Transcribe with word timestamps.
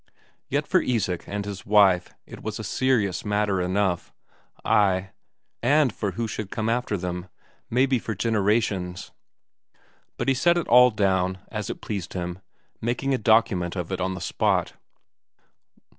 Yet 0.49 0.65
for 0.65 0.81
Isak 0.81 1.25
and 1.27 1.45
his 1.45 1.63
wife 1.63 2.09
it 2.25 2.41
was 2.41 2.57
a 2.57 2.63
serious 2.63 3.23
matter 3.23 3.61
enough 3.61 4.11
ay, 4.65 5.11
and 5.61 5.93
for 5.93 6.13
who 6.13 6.27
should 6.27 6.49
come 6.49 6.69
after 6.69 6.97
them, 6.97 7.29
maybe 7.69 7.99
for 7.99 8.15
generations. 8.15 9.11
But 10.17 10.27
he 10.27 10.33
set 10.33 10.57
it 10.57 10.67
all 10.67 10.89
down, 10.89 11.37
as 11.49 11.69
it 11.69 11.81
pleased 11.81 12.13
him, 12.13 12.39
making 12.81 13.13
a 13.13 13.19
document 13.19 13.75
of 13.75 13.91
it 13.91 14.01
on 14.01 14.15
the 14.15 14.21
spot. 14.21 14.73